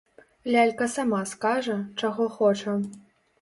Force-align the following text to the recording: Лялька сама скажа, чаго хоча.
Лялька 0.53 0.87
сама 0.93 1.19
скажа, 1.33 1.77
чаго 2.01 2.27
хоча. 2.39 2.75